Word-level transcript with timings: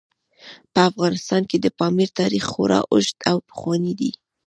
په 0.73 0.79
افغانستان 0.89 1.41
کې 1.49 1.57
د 1.59 1.67
پامیر 1.79 2.09
تاریخ 2.19 2.43
خورا 2.51 2.79
اوږد 2.91 3.17
او 3.29 3.37
پخوانی 3.49 3.93
دی. 3.99 4.11